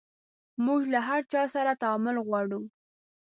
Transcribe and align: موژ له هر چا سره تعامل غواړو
موژ 0.63 0.81
له 0.93 0.99
هر 1.07 1.21
چا 1.31 1.41
سره 1.55 1.79
تعامل 1.81 2.15
غواړو 2.27 2.59